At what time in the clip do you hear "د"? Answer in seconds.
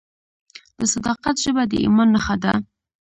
0.79-0.81, 1.71-1.73